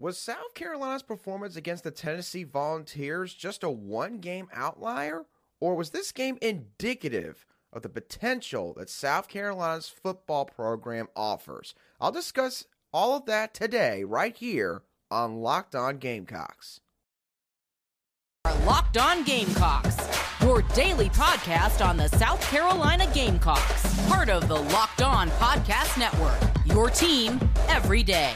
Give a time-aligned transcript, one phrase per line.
[0.00, 5.26] Was South Carolina's performance against the Tennessee Volunteers just a one game outlier?
[5.60, 11.74] Or was this game indicative of the potential that South Carolina's football program offers?
[12.00, 16.80] I'll discuss all of that today, right here on Locked On Gamecocks.
[18.64, 19.98] Locked On Gamecocks,
[20.40, 26.40] your daily podcast on the South Carolina Gamecocks, part of the Locked On Podcast Network,
[26.64, 27.38] your team
[27.68, 28.32] every day.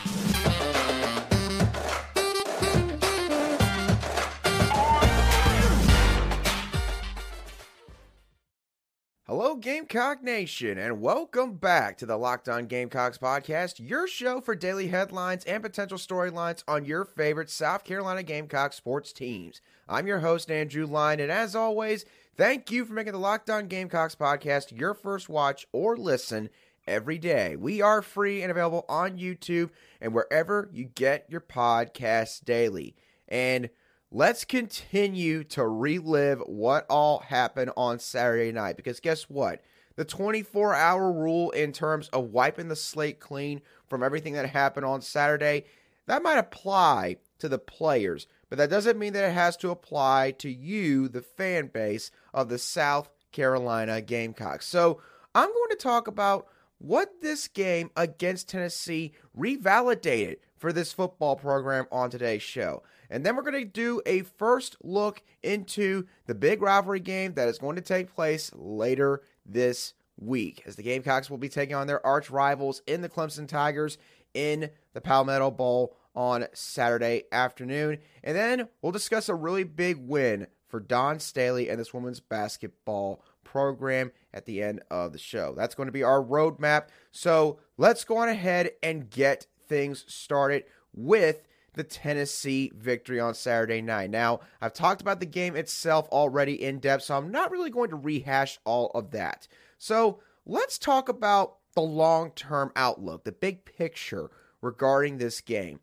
[9.26, 14.54] Hello, Gamecock Nation, and welcome back to the Locked On Gamecocks podcast, your show for
[14.54, 19.62] daily headlines and potential storylines on your favorite South Carolina Gamecock sports teams.
[19.88, 22.04] I'm your host, Andrew Line, and as always,
[22.36, 26.50] thank you for making the Locked On Gamecocks podcast your first watch or listen
[26.86, 27.56] every day.
[27.56, 29.70] We are free and available on YouTube
[30.02, 32.94] and wherever you get your podcasts daily.
[33.26, 33.70] And
[34.14, 39.60] let's continue to relive what all happened on Saturday night because guess what?
[39.96, 44.86] The 24 hour rule in terms of wiping the slate clean from everything that happened
[44.86, 45.64] on Saturday,
[46.06, 50.30] that might apply to the players, but that doesn't mean that it has to apply
[50.38, 54.66] to you, the fan base of the South Carolina Gamecocks.
[54.68, 55.00] So
[55.34, 56.46] I'm going to talk about
[56.78, 62.84] what this game against Tennessee revalidated for this football program on today's show.
[63.14, 67.46] And then we're going to do a first look into the big rivalry game that
[67.46, 71.86] is going to take place later this week as the Gamecocks will be taking on
[71.86, 73.98] their arch rivals in the Clemson Tigers
[74.34, 77.98] in the Palmetto Bowl on Saturday afternoon.
[78.24, 83.22] And then we'll discuss a really big win for Dawn Staley and this women's basketball
[83.44, 85.54] program at the end of the show.
[85.56, 86.88] That's going to be our roadmap.
[87.12, 91.42] So let's go on ahead and get things started with
[91.74, 94.10] the Tennessee victory on Saturday night.
[94.10, 97.90] Now, I've talked about the game itself already in depth, so I'm not really going
[97.90, 99.46] to rehash all of that.
[99.78, 104.30] So, let's talk about the long term outlook, the big picture
[104.60, 105.80] regarding this game.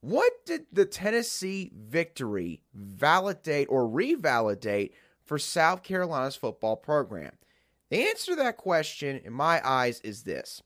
[0.00, 4.90] What did the Tennessee victory validate or revalidate
[5.24, 7.32] for South Carolina's football program?
[7.90, 10.62] The answer to that question, in my eyes, is this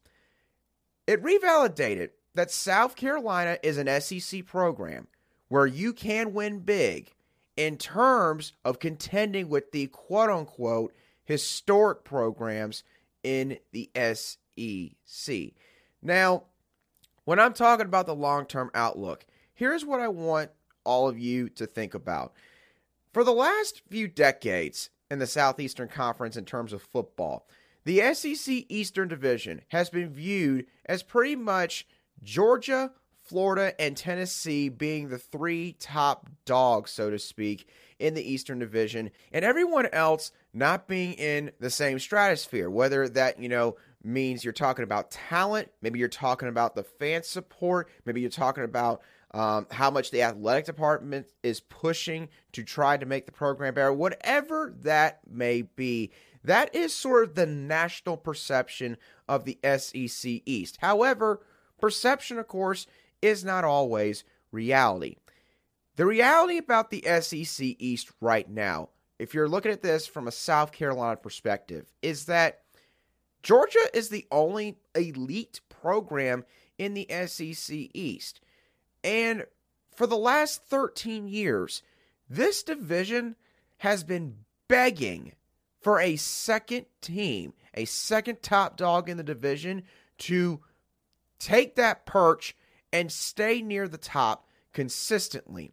[1.06, 5.08] it revalidated that South Carolina is an SEC program
[5.48, 7.12] where you can win big
[7.56, 12.82] in terms of contending with the quote unquote historic programs
[13.22, 15.52] in the SEC.
[16.02, 16.44] Now,
[17.24, 20.50] when I'm talking about the long term outlook, here's what I want
[20.84, 22.32] all of you to think about.
[23.12, 27.46] For the last few decades in the Southeastern Conference in terms of football,
[27.84, 31.86] the SEC Eastern Division has been viewed as pretty much
[32.22, 32.92] Georgia,
[33.22, 39.10] Florida, and Tennessee being the three top dogs, so to speak, in the Eastern Division,
[39.32, 44.52] and everyone else not being in the same stratosphere, whether that, you know, means you're
[44.52, 49.02] talking about talent, maybe you're talking about the fan support, maybe you're talking about
[49.32, 53.92] um, how much the athletic department is pushing to try to make the program better,
[53.92, 56.10] whatever that may be.
[56.42, 58.96] That is sort of the national perception
[59.28, 60.78] of the SEC East.
[60.80, 61.40] However,
[61.80, 62.86] Perception, of course,
[63.22, 65.16] is not always reality.
[65.96, 70.32] The reality about the SEC East right now, if you're looking at this from a
[70.32, 72.62] South Carolina perspective, is that
[73.42, 76.44] Georgia is the only elite program
[76.78, 78.40] in the SEC East.
[79.04, 79.44] And
[79.94, 81.82] for the last 13 years,
[82.28, 83.36] this division
[83.78, 84.36] has been
[84.68, 85.32] begging
[85.80, 89.82] for a second team, a second top dog in the division
[90.18, 90.60] to
[91.40, 92.54] take that perch
[92.92, 95.72] and stay near the top consistently.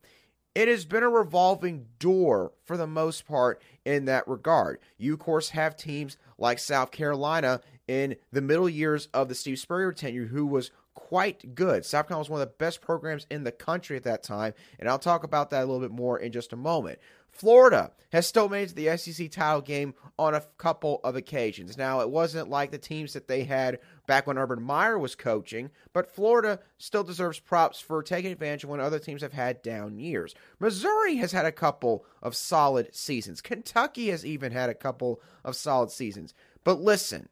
[0.56, 4.80] It has been a revolving door for the most part in that regard.
[4.98, 9.60] You, of course, have teams like South Carolina in the middle years of the Steve
[9.60, 11.86] Spurrier tenure who was quite good.
[11.86, 14.90] South Carolina was one of the best programs in the country at that time, and
[14.90, 16.98] I'll talk about that a little bit more in just a moment.
[17.38, 21.78] Florida has still made it to the SEC title game on a couple of occasions.
[21.78, 25.70] Now, it wasn't like the teams that they had back when Urban Meyer was coaching,
[25.94, 30.00] but Florida still deserves props for taking advantage of when other teams have had down
[30.00, 30.34] years.
[30.60, 33.42] Missouri has had a couple of solid seasons.
[33.42, 36.34] Kentucky has even had a couple of solid seasons.
[36.64, 37.30] But listen,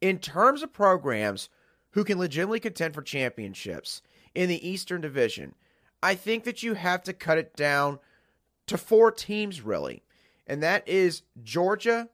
[0.00, 1.48] in terms of programs
[1.90, 4.02] who can legitimately contend for championships
[4.34, 5.54] in the Eastern Division,
[6.02, 7.98] I think that you have to cut it down–
[8.66, 10.02] to four teams, really.
[10.46, 12.08] And that is Georgia,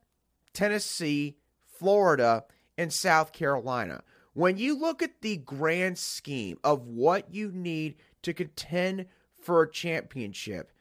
[0.52, 1.36] Tennessee,
[1.78, 2.44] Florida,
[2.78, 4.02] and South Carolina.
[4.32, 9.06] when you look at the grand scheme of what you need to contend
[9.40, 10.72] for a championship,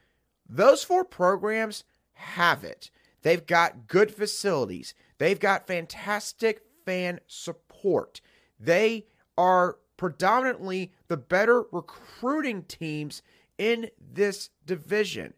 [0.48, 1.83] those four programs
[2.13, 2.92] have it.
[3.22, 8.22] They've got good facilities, they've got fantastic fan support.
[8.60, 9.07] They
[9.38, 13.22] are predominantly the better recruiting teams
[13.57, 15.33] in this division.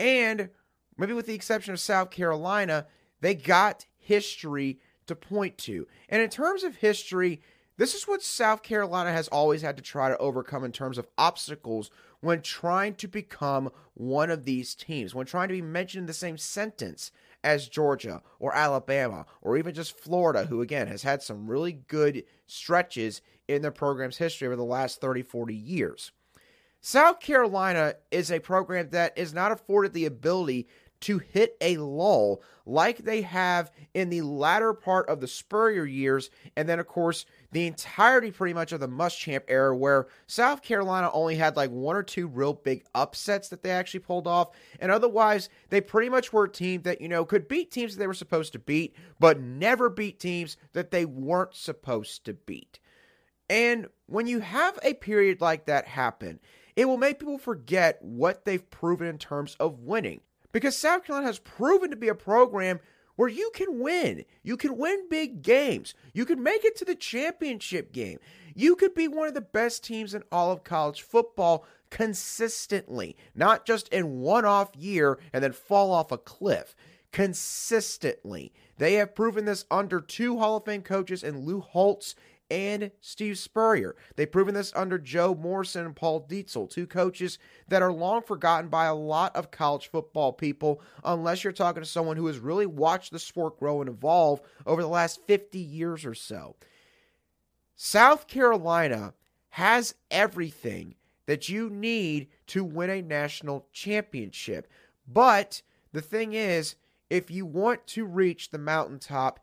[0.00, 0.48] And
[0.96, 2.86] maybe with the exception of South Carolina,
[3.20, 5.86] they got history to point to.
[6.08, 7.42] And in terms of history,
[7.76, 11.06] this is what South Carolina has always had to try to overcome in terms of
[11.18, 16.06] obstacles when trying to become one of these teams, when trying to be mentioned in
[16.06, 17.12] the same sentence
[17.44, 22.24] as Georgia or Alabama or even just Florida, who again has had some really good
[22.46, 26.10] stretches in their program's history over the last 30, 40 years.
[26.80, 30.66] South Carolina is a program that is not afforded the ability
[31.00, 36.30] to hit a lull like they have in the latter part of the Spurrier years,
[36.56, 41.10] and then, of course, the entirety pretty much of the Muschamp era, where South Carolina
[41.12, 44.92] only had like one or two real big upsets that they actually pulled off, and
[44.92, 48.06] otherwise, they pretty much were a team that, you know, could beat teams that they
[48.06, 52.78] were supposed to beat, but never beat teams that they weren't supposed to beat.
[53.48, 56.40] And when you have a period like that happen,
[56.76, 60.20] it will make people forget what they've proven in terms of winning.
[60.52, 62.80] Because South Carolina has proven to be a program
[63.16, 64.24] where you can win.
[64.42, 65.94] You can win big games.
[66.12, 68.18] You can make it to the championship game.
[68.54, 73.66] You could be one of the best teams in all of college football consistently, not
[73.66, 76.74] just in one off year and then fall off a cliff.
[77.12, 78.52] Consistently.
[78.78, 82.14] They have proven this under two Hall of Fame coaches and Lou Holtz
[82.50, 83.96] and Steve Spurrier.
[84.16, 87.38] They've proven this under Joe Morrison and Paul Dietzel, two coaches
[87.68, 91.88] that are long forgotten by a lot of college football people, unless you're talking to
[91.88, 96.04] someone who has really watched the sport grow and evolve over the last 50 years
[96.04, 96.56] or so.
[97.76, 99.14] South Carolina
[99.50, 100.94] has everything
[101.26, 104.66] that you need to win a national championship.
[105.06, 105.62] But
[105.92, 106.76] the thing is,
[107.08, 109.40] if you want to reach the mountaintop,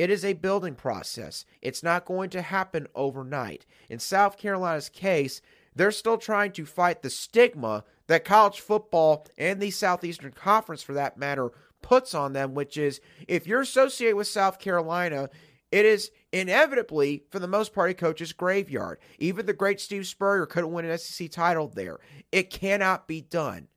[0.00, 1.44] it is a building process.
[1.60, 3.66] It's not going to happen overnight.
[3.90, 5.42] In South Carolina's case,
[5.74, 10.94] they're still trying to fight the stigma that college football and the Southeastern Conference, for
[10.94, 11.50] that matter,
[11.82, 15.28] puts on them, which is if you're associated with South Carolina,
[15.70, 19.00] it is inevitably, for the most part, a coach's graveyard.
[19.18, 21.98] Even the great Steve Spurrier couldn't win an SEC title there.
[22.32, 23.68] It cannot be done.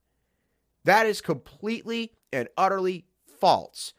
[0.86, 3.08] That is completely and utterly
[3.42, 3.94] false.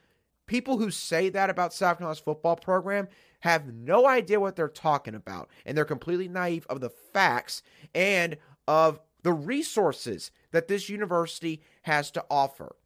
[0.46, 3.08] People who say that about South Carolina's football program
[3.40, 7.62] have no idea what they're talking about, and they're completely naive of the facts
[7.94, 8.36] and
[8.68, 12.76] of the resources that this university has to offer.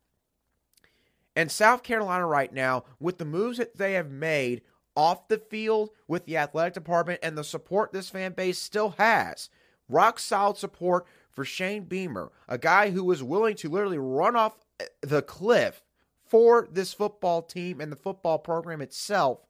[1.35, 4.63] And South Carolina, right now, with the moves that they have made
[4.97, 9.49] off the field with the athletic department and the support this fan base still has,
[9.89, 14.59] rock solid support for Shane Beamer, a guy who was willing to literally run off
[15.01, 15.83] the cliff
[16.29, 19.47] for this football team and the football program itself,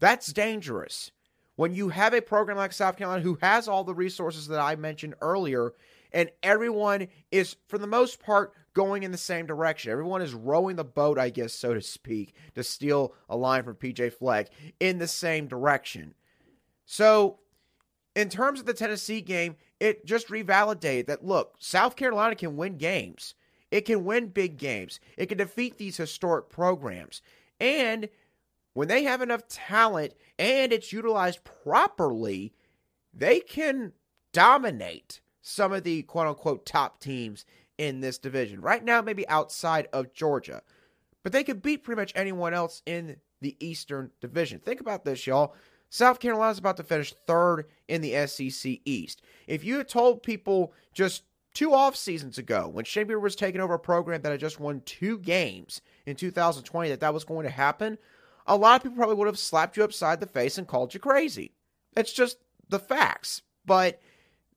[0.00, 1.10] that's dangerous.
[1.56, 4.76] When you have a program like South Carolina who has all the resources that I
[4.76, 5.74] mentioned earlier,
[6.12, 9.90] and everyone is, for the most part, going in the same direction.
[9.90, 13.74] Everyone is rowing the boat, I guess, so to speak, to steal a line from
[13.74, 16.14] PJ Fleck, in the same direction.
[16.86, 17.40] So,
[18.14, 22.76] in terms of the Tennessee game, it just revalidated that look, South Carolina can win
[22.76, 23.34] games.
[23.70, 25.00] It can win big games.
[25.16, 27.22] It can defeat these historic programs.
[27.60, 28.08] And
[28.74, 32.54] when they have enough talent and it's utilized properly,
[33.12, 33.92] they can
[34.32, 37.44] dominate some of the quote unquote top teams
[37.76, 38.60] in this division.
[38.60, 40.62] Right now, maybe outside of Georgia,
[41.22, 44.60] but they could beat pretty much anyone else in the Eastern Division.
[44.60, 45.54] Think about this, y'all.
[45.90, 49.22] South Carolina's about to finish third in the SEC East.
[49.46, 51.22] If you had told people just
[51.54, 54.60] two off seasons ago when Shane Beamer was taking over a program that had just
[54.60, 57.98] won two games in 2020 that that was going to happen,
[58.46, 61.00] a lot of people probably would have slapped you upside the face and called you
[61.00, 61.52] crazy.
[61.96, 62.38] It's just
[62.68, 63.42] the facts.
[63.66, 64.00] But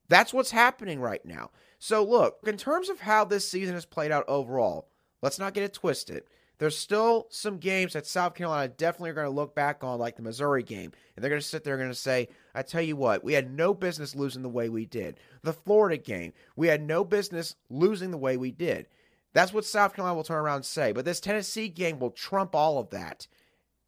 [0.07, 1.51] that's what's happening right now.
[1.79, 4.87] So, look, in terms of how this season has played out overall,
[5.21, 6.23] let's not get it twisted.
[6.61, 10.15] There's still some games that South Carolina definitely are going to look back on, like
[10.15, 12.83] the Missouri game, and they're going to sit there and going to say, I tell
[12.83, 15.19] you what, we had no business losing the way we did.
[15.41, 18.85] The Florida game, we had no business losing the way we did.
[19.33, 20.91] That's what South Carolina will turn around and say.
[20.91, 23.25] But this Tennessee game will trump all of that.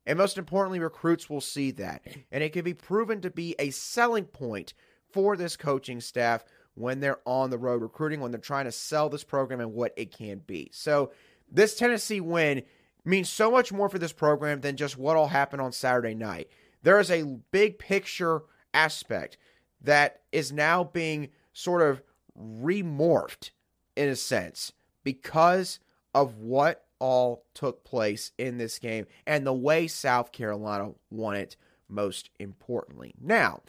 [0.07, 2.01] And most importantly, recruits will see that.
[2.31, 4.73] And it can be proven to be a selling point
[5.11, 9.09] for this coaching staff when they're on the road recruiting, when they're trying to sell
[9.09, 10.71] this program and what it can be.
[10.73, 11.11] So,
[11.53, 12.63] this Tennessee win
[13.05, 16.49] means so much more for this program than just what will happen on Saturday night.
[16.81, 18.41] there is a big picture
[18.73, 19.37] aspect
[19.81, 22.01] that is now being sort of
[22.37, 23.51] remorphed
[23.95, 25.79] in a sense because
[26.13, 31.55] of what all took place in this game and the way South Carolina won it,
[31.89, 33.13] most importantly.
[33.19, 33.61] Now,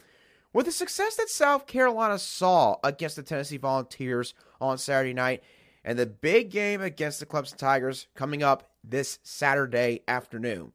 [0.53, 5.43] with the success that South Carolina saw against the Tennessee Volunteers on Saturday night,
[5.85, 10.73] and the big game against the Clemson Tigers coming up this Saturday afternoon,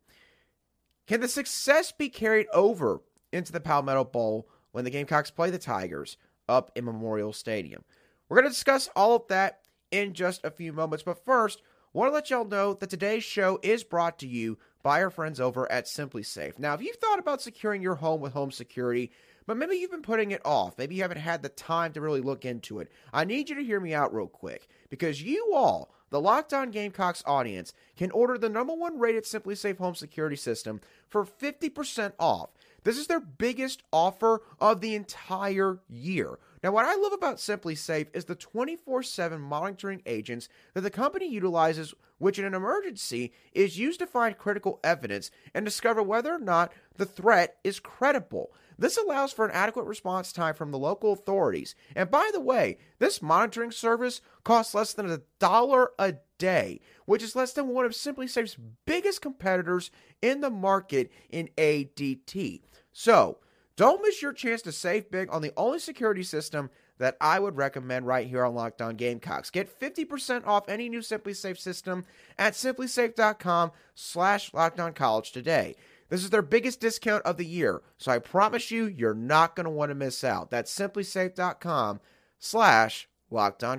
[1.07, 3.03] can the success be carried over
[3.33, 6.17] into the Palmetto Bowl when the Gamecocks play the Tigers
[6.49, 7.85] up in Memorial Stadium?
[8.29, 11.61] We're going to discuss all of that in just a few moments, but first,
[11.93, 15.41] want to let y'all know that today's show is brought to you by our friends
[15.41, 16.57] over at SimpliSafe.
[16.57, 19.11] Now, if you've thought about securing your home with home security,
[19.45, 22.21] but maybe you've been putting it off, maybe you haven't had the time to really
[22.21, 25.91] look into it, I need you to hear me out real quick because you all,
[26.11, 30.81] the Locked On Gamecocks audience, can order the number one rated SimpliSafe home security system
[31.09, 32.51] for 50% off.
[32.83, 36.39] This is their biggest offer of the entire year.
[36.63, 41.27] Now, what I love about SimpliSafe is the 24 7 monitoring agents that the company
[41.27, 46.39] utilizes, which in an emergency is used to find critical evidence and discover whether or
[46.39, 48.53] not the threat is credible.
[48.79, 51.75] This allows for an adequate response time from the local authorities.
[51.95, 57.23] And by the way, this monitoring service costs less than a dollar a day, which
[57.23, 59.91] is less than one of SimpliSafe's biggest competitors
[60.21, 62.63] in the market in ADT.
[62.93, 63.39] So,
[63.81, 66.69] don't miss your chance to save big on the only security system
[66.99, 69.49] that I would recommend right here on Locked On Gamecocks.
[69.49, 72.05] Get 50% off any new SimpliSafe system
[72.39, 74.53] at simplisafe.com slash
[74.95, 75.77] college today.
[76.11, 79.65] This is their biggest discount of the year, so I promise you, you're not going
[79.65, 80.51] to want to miss out.
[80.51, 82.01] That's simplisafe.com
[82.39, 83.09] slash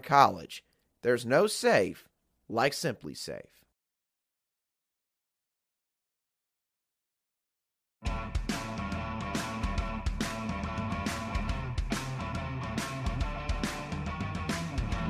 [0.01, 0.63] college.
[1.03, 2.09] There's no safe
[2.49, 3.41] like SimpliSafe.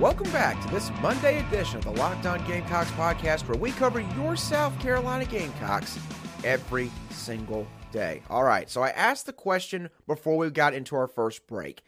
[0.02, 4.00] Welcome back to this Monday edition of the Locked On Gamecocks podcast, where we cover
[4.00, 6.00] your South Carolina Gamecocks
[6.44, 8.24] every single day.
[8.28, 11.84] All right, so I asked the question before we got into our first break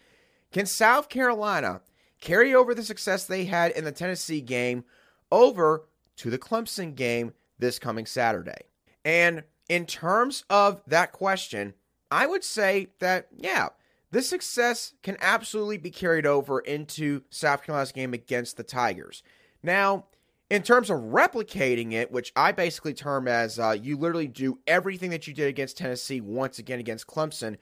[0.52, 1.82] Can South Carolina
[2.22, 4.84] carry over the success they had in the Tennessee game
[5.32, 8.68] over to the Clemson game this coming Saturday?
[9.04, 11.74] And in terms of that question,
[12.12, 13.70] I would say that, yeah,
[14.14, 19.24] this success can absolutely be carried over into South Carolina's game against the Tigers.
[19.64, 20.06] Now,
[20.52, 25.10] in terms of replicating it, which I basically term as uh, you literally do everything
[25.10, 27.58] that you did against Tennessee once again against Clemson,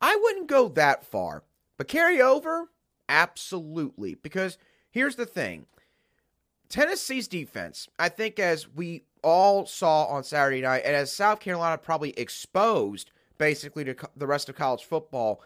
[0.00, 1.44] I wouldn't go that far.
[1.76, 2.68] But carry over?
[3.08, 4.16] Absolutely.
[4.16, 4.58] Because
[4.90, 5.66] here's the thing
[6.68, 11.78] Tennessee's defense, I think, as we all saw on Saturday night, and as South Carolina
[11.78, 15.42] probably exposed basically to the rest of college football,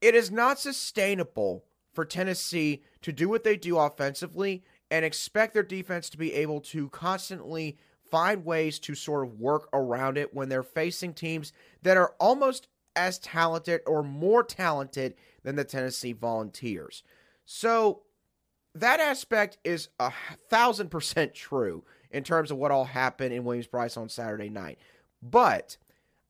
[0.00, 5.62] it is not sustainable for Tennessee to do what they do offensively and expect their
[5.62, 7.76] defense to be able to constantly
[8.10, 11.52] find ways to sort of work around it when they're facing teams
[11.82, 17.02] that are almost as talented or more talented than the Tennessee Volunteers.
[17.44, 18.02] So
[18.74, 20.12] that aspect is a
[20.48, 24.78] thousand percent true in terms of what all happened in Williams-Brice on Saturday night.
[25.22, 25.76] But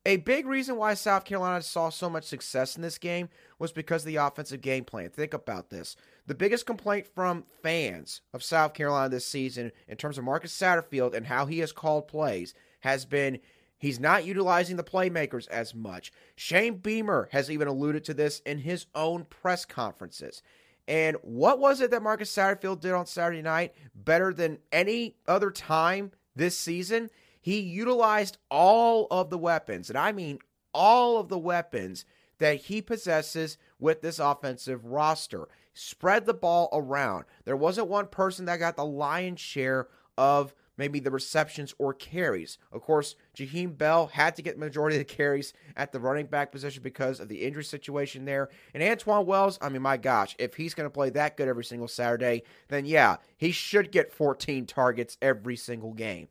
[0.05, 4.03] a big reason why South Carolina saw so much success in this game was because
[4.03, 5.09] of the offensive game plan.
[5.09, 5.95] Think about this.
[6.25, 11.13] The biggest complaint from fans of South Carolina this season, in terms of Marcus Satterfield
[11.13, 13.39] and how he has called plays, has been
[13.77, 16.11] he's not utilizing the playmakers as much.
[16.35, 20.41] Shane Beamer has even alluded to this in his own press conferences.
[20.87, 25.51] And what was it that Marcus Satterfield did on Saturday night better than any other
[25.51, 27.09] time this season?
[27.41, 30.39] He utilized all of the weapons, and I mean
[30.73, 32.05] all of the weapons
[32.39, 35.47] that he possesses with this offensive roster.
[35.73, 37.25] Spread the ball around.
[37.45, 42.57] There wasn't one person that got the lion's share of maybe the receptions or carries.
[42.71, 46.25] Of course, Jaheim Bell had to get the majority of the carries at the running
[46.25, 48.49] back position because of the injury situation there.
[48.73, 51.65] And Antwane Wells, I mean, my gosh, if he's going to play that good every
[51.65, 56.29] single Saturday, then yeah, he should get 14 targets every single game.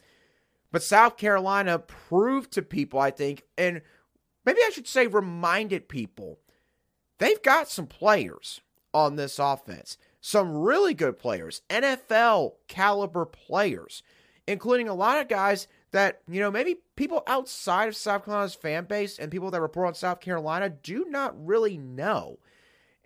[0.70, 3.80] But South Carolina proved to people, I think, and
[4.44, 6.38] maybe I should say reminded people,
[7.18, 8.60] they've got some players
[8.92, 9.96] on this offense.
[10.20, 14.02] Some really good players, NFL caliber players,
[14.46, 18.84] including a lot of guys that, you know, maybe people outside of South Carolina's fan
[18.84, 22.38] base and people that report on South Carolina do not really know.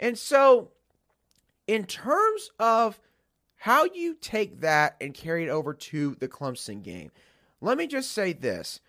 [0.01, 0.71] And so,
[1.67, 2.99] in terms of
[3.57, 7.13] how you take that and carry it over to the Clemson game,
[7.63, 8.81] let me just say this.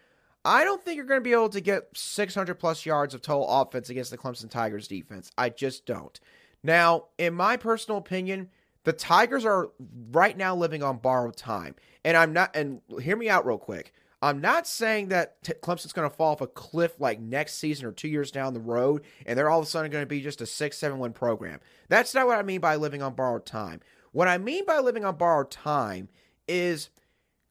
[0.44, 3.48] I don't think you're going to be able to get 600 plus yards of total
[3.48, 5.32] offense against the Clemson Tigers defense.
[5.38, 6.20] I just don't.
[6.64, 8.50] Now, in my personal opinion,
[8.84, 9.70] the Tigers are
[10.12, 11.76] right now living on borrowed time.
[12.04, 13.94] And I'm not, and hear me out real quick.
[14.22, 17.86] I'm not saying that t- Clemson's going to fall off a cliff like next season
[17.86, 20.22] or two years down the road, and they're all of a sudden going to be
[20.22, 21.60] just a six, seven win program.
[21.90, 23.82] That's not what I mean by living on borrowed time.
[24.14, 26.08] What I mean by living on borrowed time
[26.48, 26.90] is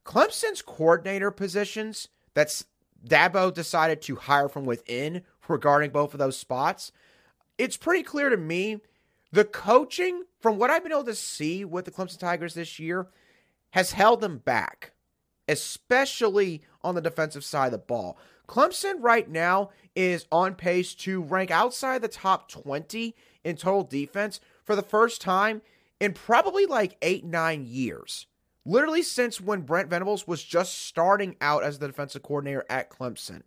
[0.04, 2.64] Clemson's coordinator positions that's
[3.06, 6.92] Dabo decided to hire from within regarding both of those spots.
[7.58, 8.80] It's pretty clear to me
[9.32, 13.08] the coaching, from what I've been able to see with the Clemson Tigers this year,
[13.70, 14.92] has held them back,
[15.48, 18.18] especially on the defensive side of the ball.
[18.46, 24.40] Clemson right now is on pace to rank outside the top 20 in total defense
[24.64, 25.62] for the first time
[26.00, 28.26] in probably like eight, nine years.
[28.64, 33.42] Literally since when Brent Venables was just starting out as the defensive coordinator at Clemson.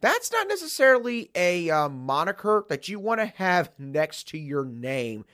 [0.00, 5.24] That's not necessarily a uh, moniker that you want to have next to your name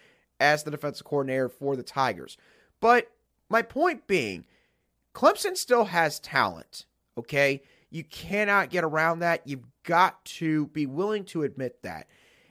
[0.40, 2.36] as the defensive coordinator for the Tigers.
[2.80, 3.10] But
[3.48, 4.44] my point being,
[5.14, 7.62] Clemson still has talent, okay?
[7.90, 9.42] You cannot get around that.
[9.46, 12.08] You've got to be willing to admit that.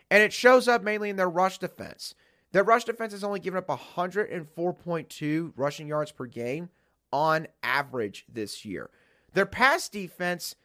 [0.09, 2.15] And it shows up mainly in their rush defense.
[2.53, 6.69] Their rush defense has only given up 104.2 rushing yards per game
[7.11, 8.89] on average this year.
[9.33, 10.55] Their pass defense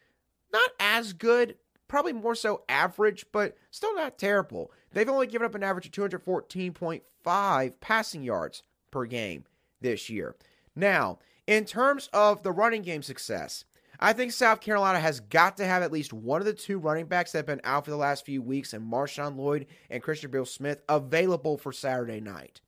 [0.53, 1.55] not as good,
[1.87, 4.71] probably more so average, but still not terrible.
[4.93, 9.45] They've only given up an average of 214.5 passing yards per game
[9.81, 10.35] this year.
[10.75, 11.17] Now,
[11.47, 13.65] in terms of the running game success,
[13.99, 17.05] I think South Carolina has got to have at least one of the two running
[17.05, 20.31] backs that have been out for the last few weeks, and Marshawn Lloyd and Christian
[20.31, 22.61] Beal Smith available for Saturday night.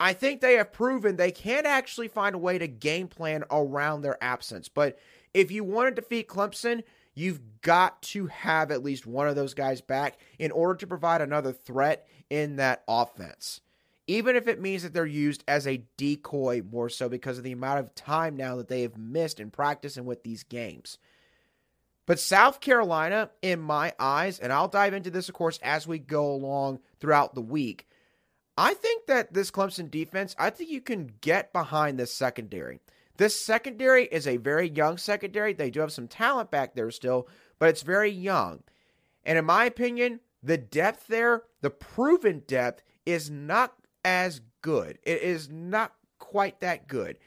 [0.00, 4.00] I think they have proven they can actually find a way to game plan around
[4.02, 4.68] their absence.
[4.68, 4.98] But
[5.34, 6.82] if you want to defeat Clemson,
[7.14, 11.20] you've got to have at least one of those guys back in order to provide
[11.20, 13.60] another threat in that offense.
[14.08, 17.52] Even if it means that they're used as a decoy more so because of the
[17.52, 20.98] amount of time now that they have missed in practice and with these games.
[22.06, 25.98] But South Carolina, in my eyes, and I'll dive into this, of course, as we
[25.98, 27.86] go along throughout the week.
[28.56, 32.80] I think that this Clemson defense, I think you can get behind this secondary.
[33.18, 35.52] This secondary is a very young secondary.
[35.52, 38.62] They do have some talent back there still, but it's very young.
[39.22, 44.98] And in my opinion, the depth there, the proven depth, is not as good.
[45.02, 47.18] It is not quite that good.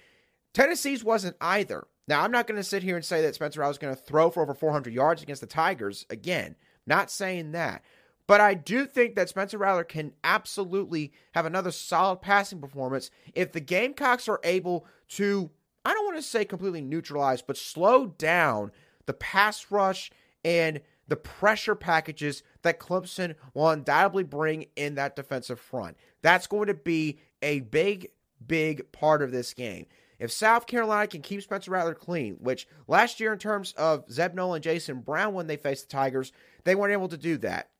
[0.54, 1.88] Tennessee's wasn't either.
[2.08, 4.02] Now, I'm not going to sit here and say that Spencer Rattler is going to
[4.02, 6.06] throw for over 400 yards against the Tigers.
[6.10, 6.56] Again,
[6.86, 7.84] not saying that.
[8.28, 13.52] But I do think that Spencer Rattler can absolutely have another solid passing performance if
[13.52, 15.52] the Gamecocks are able to
[15.86, 18.72] I don't want to say completely neutralize, but slow down
[19.06, 20.12] the pass rush
[20.46, 20.82] and
[21.12, 25.98] the pressure packages that Clemson will undoubtedly bring in that defensive front.
[26.22, 28.08] That's going to be a big,
[28.48, 29.88] big part of this game.
[30.20, 34.34] If South Carolina can keep Spencer Rattler clean, which last year in terms of Zeb
[34.34, 36.32] Noland and Jason Brown when they faced the Tigers,
[36.64, 37.72] they weren't able to do that.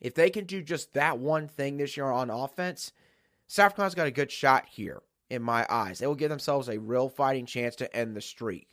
[0.00, 2.92] If they can do just that one thing this year on offense,
[3.48, 5.98] South Carolina's got a good shot here in my eyes.
[5.98, 8.68] They will give themselves a real fighting chance to end the streak.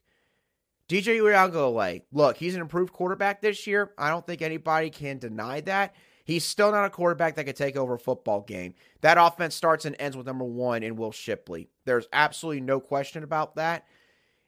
[0.91, 3.93] DJ Uiagalelei, look, he's an improved quarterback this year.
[3.97, 5.95] I don't think anybody can deny that.
[6.25, 8.73] He's still not a quarterback that could take over a football game.
[8.99, 11.69] That offense starts and ends with number one in Will Shipley.
[11.85, 13.85] There's absolutely no question about that.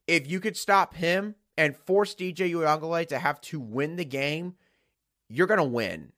[0.05, 4.55] If you could stop him and force DJ Uiagalelei to have to win the game,
[5.29, 6.11] you're going to win.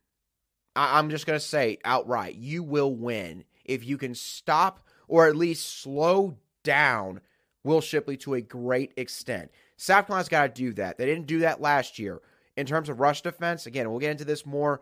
[0.74, 5.28] I- am just going to say outright, you will win if you can stop or
[5.28, 7.20] at least slow down
[7.62, 9.52] Will Shipley to a great extent.
[9.76, 10.98] South Carolina's got to do that.
[10.98, 12.20] They didn't do that last year.
[12.56, 14.80] In terms of rush defense, again, we'll get into this more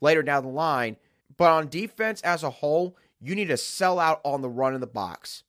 [0.00, 0.96] later down the line.
[1.36, 4.80] But on defense as a whole, you need to sell out on the run in
[4.80, 5.44] the box.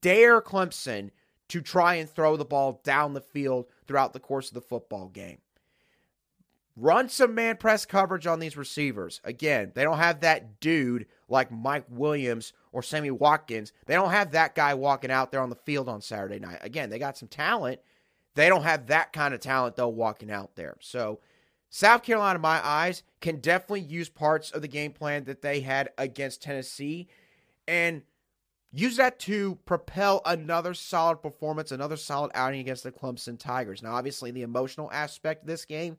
[0.00, 1.10] Dare Clemson
[1.48, 5.08] to try and throw the ball down the field throughout the course of the football
[5.08, 5.38] game.
[6.80, 9.20] Run some man press coverage on these receivers.
[9.24, 13.72] Again, they don't have that dude like Mike Williams or Sammy Watkins.
[13.86, 16.60] They don't have that guy walking out there on the field on Saturday night.
[16.62, 17.80] Again, they got some talent.
[18.36, 20.76] They don't have that kind of talent, though, walking out there.
[20.80, 21.18] So,
[21.68, 25.60] South Carolina, in my eyes, can definitely use parts of the game plan that they
[25.60, 27.08] had against Tennessee
[27.66, 28.02] and
[28.70, 33.82] use that to propel another solid performance, another solid outing against the Clemson Tigers.
[33.82, 35.98] Now, obviously, the emotional aspect of this game,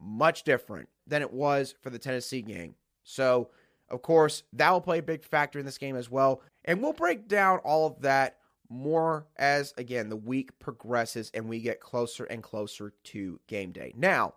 [0.00, 2.74] much different than it was for the Tennessee game.
[3.02, 3.50] So,
[3.88, 6.42] of course, that will play a big factor in this game as well.
[6.64, 8.36] And we'll break down all of that
[8.68, 13.94] more as, again, the week progresses and we get closer and closer to game day.
[13.96, 14.34] Now,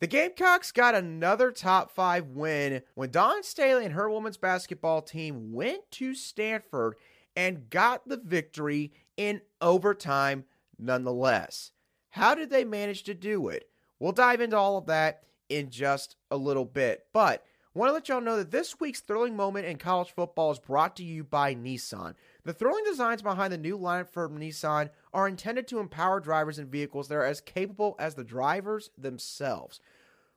[0.00, 5.52] the Gamecocks got another top five win when Dawn Staley and her women's basketball team
[5.52, 6.94] went to Stanford
[7.34, 10.44] and got the victory in overtime
[10.78, 11.72] nonetheless.
[12.10, 13.68] How did they manage to do it?
[14.00, 17.06] We'll dive into all of that in just a little bit.
[17.12, 20.50] But I want to let y'all know that this week's thrilling moment in college football
[20.50, 22.14] is brought to you by Nissan.
[22.44, 26.68] The thrilling designs behind the new lineup from Nissan are intended to empower drivers and
[26.68, 29.80] vehicles that are as capable as the drivers themselves.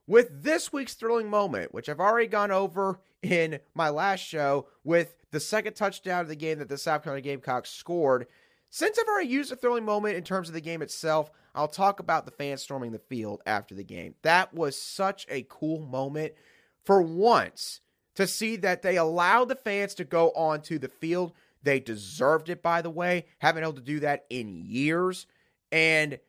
[0.07, 5.15] With this week's thrilling moment, which I've already gone over in my last show with
[5.31, 8.27] the second touchdown of the game that the South Carolina Gamecocks scored,
[8.69, 11.99] since I've already used a thrilling moment in terms of the game itself, I'll talk
[11.99, 14.15] about the fans storming the field after the game.
[14.21, 16.33] That was such a cool moment
[16.85, 17.81] for once
[18.15, 21.33] to see that they allowed the fans to go onto the field.
[21.63, 25.27] They deserved it, by the way, haven't been able to do that in years.
[25.71, 26.19] And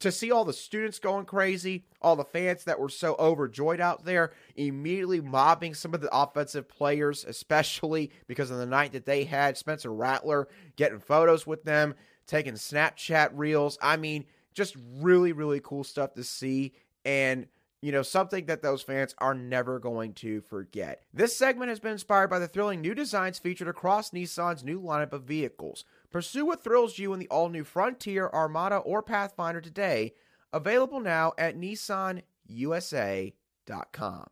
[0.00, 4.04] to see all the students going crazy, all the fans that were so overjoyed out
[4.04, 9.24] there, immediately mobbing some of the offensive players, especially because of the night that they
[9.24, 9.56] had.
[9.56, 11.94] Spencer Rattler getting photos with them,
[12.26, 13.78] taking Snapchat reels.
[13.82, 14.24] I mean,
[14.56, 16.72] just really, really cool stuff to see.
[17.04, 17.46] And
[17.82, 21.02] you know, something that those fans are never going to forget.
[21.12, 25.12] This segment has been inspired by the thrilling new designs featured across Nissan's new lineup
[25.12, 25.84] of vehicles.
[26.10, 30.14] Pursue what thrills you in the all new Frontier, Armada, or Pathfinder today.
[30.52, 34.26] Available now at nissanusa.com.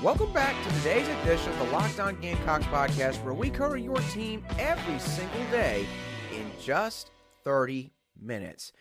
[0.00, 3.98] Welcome back to today's edition of the Locked On Gamecocks podcast, where we cover your
[4.12, 5.84] team every single day
[6.32, 7.10] in just
[7.42, 8.72] 30 minutes.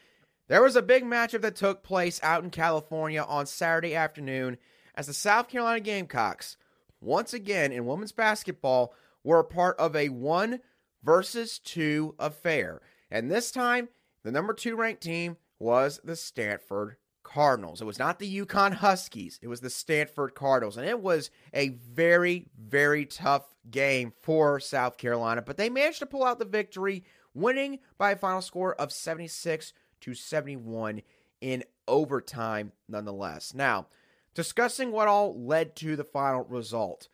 [0.48, 4.58] There was a big matchup that took place out in California on Saturday afternoon
[4.94, 6.56] as the South Carolina Gamecocks,
[7.02, 10.60] once again in women's basketball, were a part of a one
[11.02, 12.80] versus two affair.
[13.10, 13.90] And this time,
[14.22, 17.82] the number two ranked team was the Stanford Cardinals.
[17.82, 20.78] It was not the UConn Huskies, it was the Stanford Cardinals.
[20.78, 26.06] And it was a very, very tough game for South Carolina, but they managed to
[26.06, 31.02] pull out the victory, winning by a final score of 76 to 71
[31.42, 33.54] in overtime, nonetheless.
[33.54, 33.88] Now,
[34.34, 37.10] discussing what all led to the final result.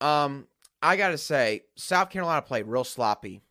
[0.00, 0.46] Um,
[0.82, 3.42] I got to say, South Carolina played real sloppy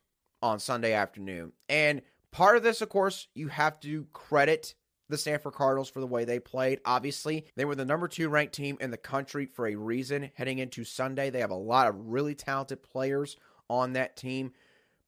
[0.42, 1.52] on Sunday afternoon.
[1.68, 4.74] And part of this, of course, you have to credit
[5.08, 6.80] the Stanford Cardinals for the way they played.
[6.84, 10.58] Obviously, they were the number two ranked team in the country for a reason heading
[10.58, 11.30] into Sunday.
[11.30, 13.36] They have a lot of really talented players
[13.68, 14.52] on that team.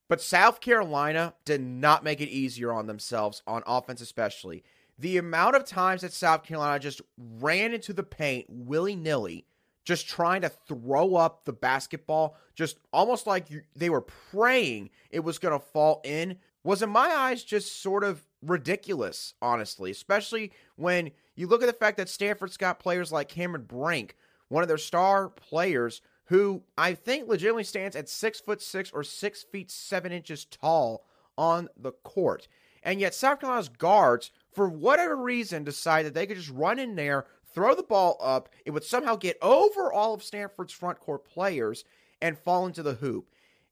[0.08, 4.64] But South Carolina did not make it easier on themselves, on offense especially.
[4.98, 9.46] The amount of times that South Carolina just ran into the paint willy nilly,
[9.84, 15.38] just trying to throw up the basketball, just almost like they were praying it was
[15.38, 21.10] going to fall in, was in my eyes just sort of ridiculous, honestly, especially when
[21.34, 24.16] you look at the fact that Stanford's got players like Cameron Brink,
[24.48, 29.02] one of their star players, who I think legitimately stands at six foot six or
[29.02, 31.04] six feet seven inches tall
[31.36, 32.48] on the court.
[32.82, 37.26] And yet South Carolina's guards, for whatever reason, decided they could just run in there,
[37.54, 41.84] throw the ball up, it would somehow get over all of Stanford's front court players
[42.20, 43.28] and fall into the hoop.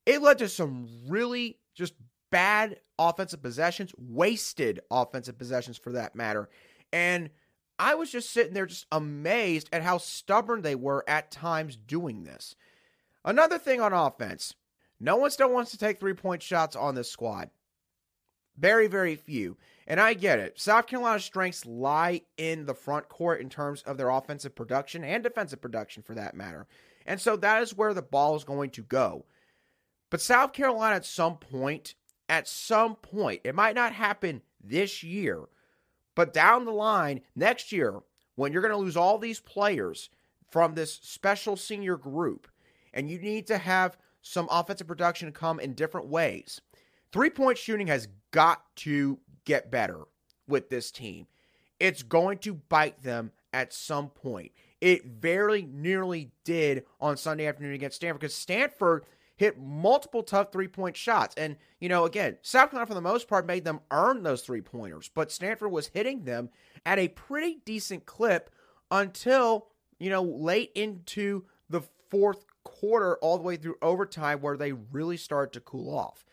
[0.07, 1.94] It led to some really just
[2.37, 6.51] bad offensive possessions, wasted offensive possessions for that matter.
[6.92, 7.31] And
[7.79, 12.25] I was just sitting there just amazed at how stubborn they were at times doing
[12.25, 12.55] this.
[13.25, 14.55] Another thing on offense
[15.01, 17.49] no one still wants to take three point shots on this squad.
[18.59, 19.57] Very, very few.
[19.87, 20.61] And I get it.
[20.61, 25.22] South Carolina's strengths lie in the front court in terms of their offensive production and
[25.22, 26.66] defensive production for that matter.
[27.07, 29.25] And so that is where the ball is going to go.
[30.11, 31.94] But South Carolina, at some point,
[32.29, 35.43] at some point, it might not happen this year,
[36.15, 38.01] but down the line, next year,
[38.35, 40.11] when you're going to lose all these players
[40.51, 42.49] from this special senior group,
[42.93, 46.61] and you need to have some offensive production come in different ways,
[47.12, 50.05] three point shooting has got to get better
[50.49, 51.27] with this team.
[51.79, 54.53] It's going to bite them at some point.
[54.81, 59.05] It very nearly did on Sunday afternoon against Stanford because Stanford
[59.37, 61.35] hit multiple tough three point shots.
[61.37, 64.62] And, you know, again, South Carolina, for the most part, made them earn those three
[64.62, 66.49] pointers, but Stanford was hitting them
[66.85, 68.51] at a pretty decent clip
[68.90, 69.68] until,
[69.99, 75.16] you know, late into the fourth quarter, all the way through overtime, where they really
[75.16, 76.25] started to cool off.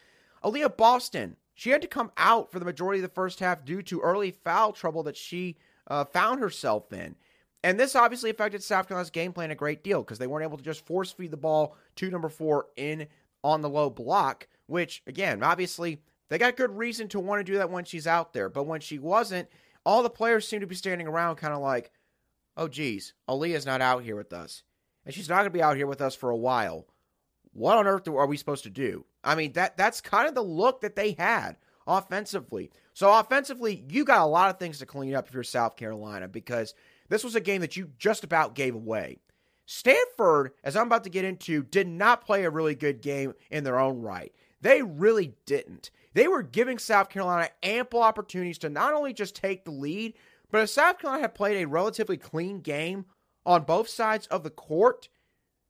[0.43, 3.81] Aaliyah Boston, she had to come out for the majority of the first half due
[3.83, 7.15] to early foul trouble that she uh, found herself in.
[7.63, 10.57] And this obviously affected South Carolina's game plan a great deal because they weren't able
[10.57, 13.07] to just force feed the ball to number four in
[13.43, 17.57] on the low block, which, again, obviously they got good reason to want to do
[17.57, 18.49] that when she's out there.
[18.49, 19.47] But when she wasn't,
[19.85, 21.91] all the players seem to be standing around kind of like,
[22.57, 24.63] oh, geez, Aaliyah's not out here with us.
[25.05, 26.87] And she's not going to be out here with us for a while.
[27.53, 29.05] What on earth are we supposed to do?
[29.23, 32.71] I mean, that that's kind of the look that they had offensively.
[32.93, 36.27] So offensively, you got a lot of things to clean up if you're South Carolina
[36.27, 36.73] because
[37.13, 39.19] this was a game that you just about gave away.
[39.65, 43.63] Stanford, as I'm about to get into, did not play a really good game in
[43.63, 44.33] their own right.
[44.61, 45.91] They really didn't.
[46.13, 50.13] They were giving South Carolina ample opportunities to not only just take the lead,
[50.51, 53.05] but if South Carolina had played a relatively clean game
[53.45, 55.07] on both sides of the court,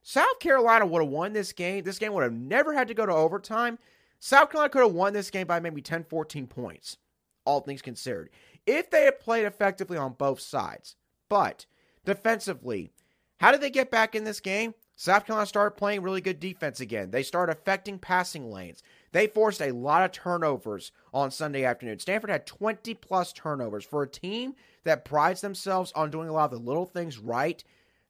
[0.01, 1.83] South Carolina would have won this game.
[1.83, 3.79] This game would have never had to go to overtime.
[4.19, 6.97] South Carolina could have won this game by maybe 10, 14 points,
[7.45, 8.29] all things considered,
[8.65, 10.95] if they had played effectively on both sides.
[11.29, 11.65] But
[12.05, 12.91] defensively,
[13.39, 14.73] how did they get back in this game?
[14.95, 17.11] South Carolina started playing really good defense again.
[17.11, 18.83] They started affecting passing lanes.
[19.11, 21.99] They forced a lot of turnovers on Sunday afternoon.
[21.99, 23.85] Stanford had 20 plus turnovers.
[23.85, 27.63] For a team that prides themselves on doing a lot of the little things right,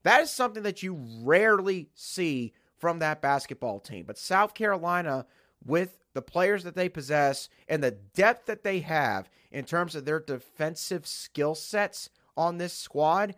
[0.04, 4.04] that is something that you rarely see from that basketball team.
[4.06, 5.26] But South Carolina,
[5.65, 10.06] with the players that they possess and the depth that they have in terms of
[10.06, 13.36] their defensive skill sets on this squad,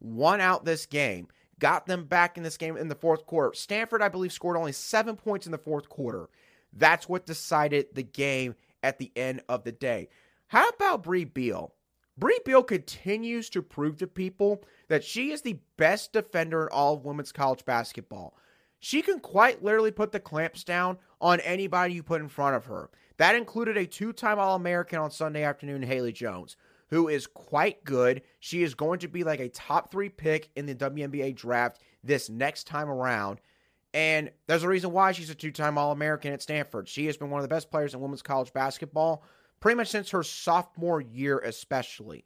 [0.00, 1.28] won out this game
[1.58, 3.54] got them back in this game in the fourth quarter.
[3.54, 6.28] Stanford, I believe, scored only seven points in the fourth quarter.
[6.72, 10.08] That's what decided the game at the end of the day.
[10.48, 11.72] How about Brea Beal?
[12.18, 16.94] Brea Beal continues to prove to people that she is the best defender in all
[16.94, 18.36] of women's college basketball.
[18.78, 22.66] She can quite literally put the clamps down on anybody you put in front of
[22.66, 22.90] her.
[23.16, 26.56] That included a two time All American on Sunday afternoon, Haley Jones,
[26.88, 28.22] who is quite good.
[28.40, 32.30] She is going to be like a top three pick in the WNBA draft this
[32.30, 33.40] next time around.
[33.94, 36.88] And there's a reason why she's a two time All American at Stanford.
[36.88, 39.24] She has been one of the best players in women's college basketball
[39.60, 42.24] pretty much since her sophomore year, especially.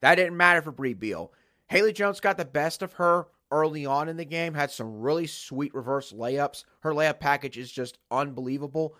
[0.00, 1.32] That didn't matter for Brea Beal.
[1.68, 5.26] Haley Jones got the best of her early on in the game, had some really
[5.26, 6.64] sweet reverse layups.
[6.80, 8.94] Her layup package is just unbelievable.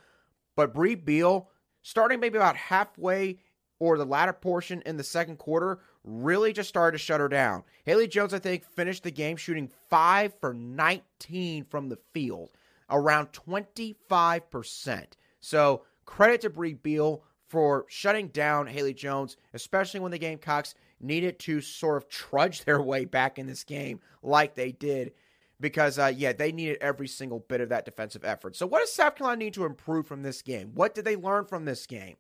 [0.55, 1.51] But Brea Beal,
[1.83, 3.39] starting maybe about halfway
[3.79, 7.65] or the latter portion in the second quarter really just started to shut her down.
[7.85, 12.51] Haley Jones, I think, finished the game shooting 5 for 19 from the field,
[12.89, 15.05] around 25%.
[15.41, 21.39] So credit to Brea Beal for shutting down Haley Jones, especially when the Gamecocks needed
[21.41, 25.13] to sort of trudge their way back in this game like they did.
[25.59, 28.57] Because, uh, yeah, they needed every single bit of that defensive effort.
[28.57, 30.73] So, what does South Carolina need to improve from this game?
[30.75, 32.17] What did they learn from this game?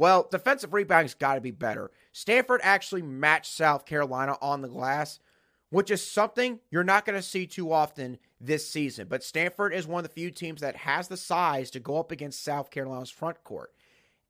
[0.00, 1.90] Well, defensive rebounding's got to be better.
[2.12, 5.20] Stanford actually matched South Carolina on the glass,
[5.68, 9.08] which is something you're not going to see too often this season.
[9.10, 12.12] But Stanford is one of the few teams that has the size to go up
[12.12, 13.74] against South Carolina's front court.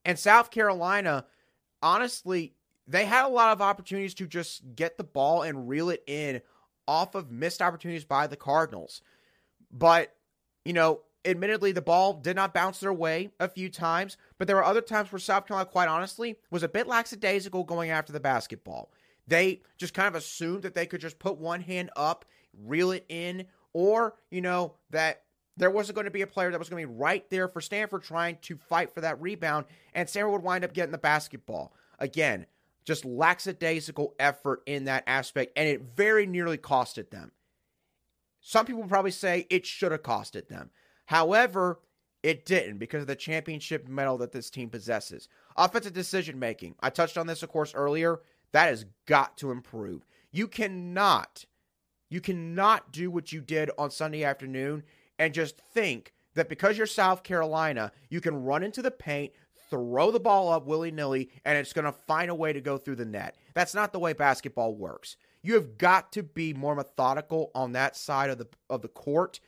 [0.05, 1.27] And South Carolina,
[1.81, 2.55] honestly,
[2.89, 6.41] they had a lot of opportunities to just get the ball and reel it in
[6.89, 9.03] off of missed opportunities by the Cardinals.
[9.71, 10.17] But,
[10.65, 14.57] you know, admittedly, the ball did not bounce their way a few times, but there
[14.57, 18.21] were other times where South Carolina, quite honestly, was a bit lackadaisical going after the
[18.21, 18.91] basketball.
[19.27, 22.25] They just kind of assumed that they could just put one hand up,
[22.65, 25.23] reel it in, or, you know, that
[25.57, 27.61] there wasn't going to be a player that was going to be right there for
[27.61, 31.73] Stanford trying to fight for that rebound, and Stanford would wind up getting the basketball.
[31.99, 32.47] Again,
[32.85, 37.31] just lackadaisical effort in that aspect, and it very nearly costed them.
[38.41, 40.71] Some people probably say it should have costed them.
[41.11, 41.81] However,
[42.23, 45.29] it didn't because of the championship medal that this team possesses.
[45.57, 46.77] Offensive decision making.
[46.79, 48.21] I touched on this, of course, earlier.
[48.53, 50.07] That has got to improve.
[50.31, 51.47] You cannot,
[52.11, 54.85] you cannot do what you did on Sunday afternoon
[55.19, 59.33] and just think that because you're South Carolina, you can run into the paint,
[59.69, 62.79] throw the ball up willy nilly, and it's going to find a way to go
[62.79, 63.35] through the net.
[63.55, 65.17] That's not the way basketball works.
[65.43, 69.41] You have got to be more methodical on that side of the of the court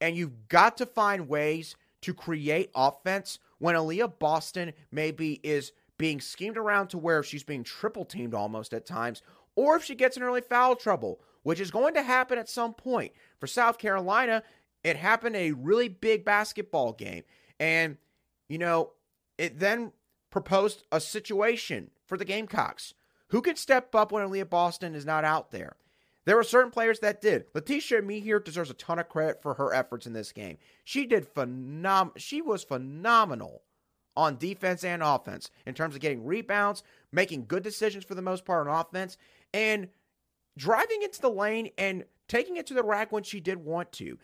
[0.00, 6.20] and you've got to find ways to create offense when Aaliyah Boston maybe is being
[6.20, 9.22] schemed around to where she's being triple teamed almost at times,
[9.54, 12.72] or if she gets in early foul trouble, which is going to happen at some
[12.72, 13.12] point.
[13.38, 14.42] For South Carolina,
[14.82, 17.24] it happened a really big basketball game.
[17.58, 17.98] And,
[18.48, 18.92] you know,
[19.36, 19.92] it then
[20.30, 22.94] proposed a situation for the Gamecocks.
[23.28, 25.76] Who can step up when Aaliyah Boston is not out there?
[26.26, 27.52] There were certain players that did.
[27.54, 30.58] Laeticia Amihere deserves a ton of credit for her efforts in this game.
[30.84, 33.62] She did phenom she was phenomenal
[34.16, 38.44] on defense and offense in terms of getting rebounds, making good decisions for the most
[38.44, 39.16] part on offense,
[39.54, 39.88] and
[40.56, 44.18] driving into the lane and taking it to the rack when she did want to,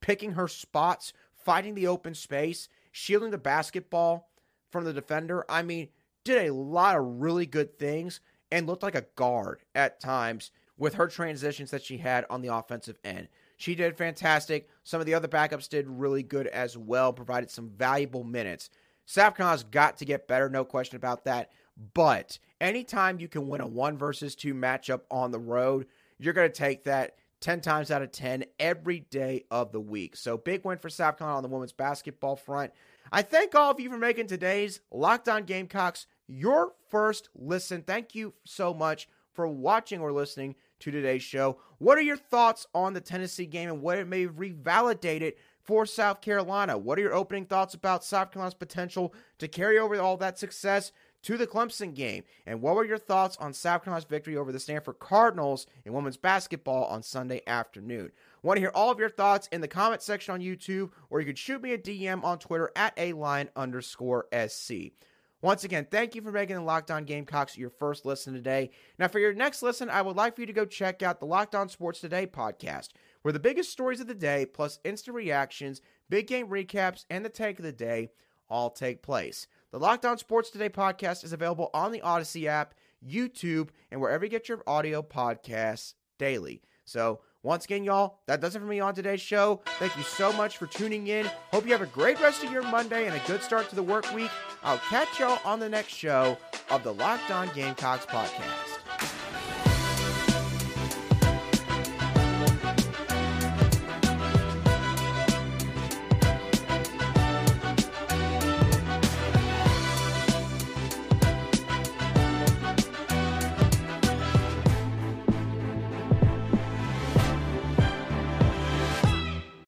[0.00, 4.30] picking her spots, fighting the open space, shielding the basketball
[4.70, 5.44] from the defender.
[5.48, 5.88] I mean,
[6.24, 10.94] did a lot of really good things and looked like a guard at times with
[10.94, 13.28] her transitions that she had on the offensive end.
[13.58, 14.68] She did fantastic.
[14.82, 18.70] Some of the other backups did really good as well, provided some valuable minutes.
[19.14, 21.50] Carolina's got to get better, no question about that.
[21.94, 25.86] But anytime you can win a one versus two matchup on the road,
[26.18, 30.16] you're going to take that 10 times out of 10 every day of the week.
[30.16, 32.72] So big win for South on the women's basketball front.
[33.12, 37.82] I thank all of you for making today's Locked On Gamecocks your first listen.
[37.82, 41.58] Thank you so much for watching or listening to today's show.
[41.78, 45.86] What are your thoughts on the Tennessee game and what it may revalidate it for
[45.86, 46.76] South Carolina?
[46.76, 50.92] What are your opening thoughts about South Carolina's potential to carry over all that success
[51.22, 52.24] to the Clemson game?
[52.46, 56.16] And what were your thoughts on South Carolina's victory over the Stanford Cardinals in women's
[56.16, 58.10] basketball on Sunday afternoon?
[58.42, 61.26] Want to hear all of your thoughts in the comment section on YouTube, or you
[61.26, 64.92] could shoot me a DM on Twitter at a line underscore SC.
[65.42, 68.70] Once again, thank you for making the Locked On Gamecocks your first listen today.
[68.98, 71.26] Now, for your next listen, I would like for you to go check out the
[71.26, 72.88] Locked On Sports Today podcast,
[73.22, 77.30] where the biggest stories of the day, plus instant reactions, big game recaps, and the
[77.30, 78.10] take of the day
[78.50, 79.46] all take place.
[79.70, 82.74] The Locked On Sports Today podcast is available on the Audacy app,
[83.06, 86.60] YouTube, and wherever you get your audio podcasts daily.
[86.84, 89.60] So, once again, y'all, that does it for me on today's show.
[89.78, 91.26] Thank you so much for tuning in.
[91.52, 93.82] Hope you have a great rest of your Monday and a good start to the
[93.82, 94.30] work week.
[94.62, 96.36] I'll catch y'all on the next show
[96.70, 98.79] of the Locked On Gamecocks podcast.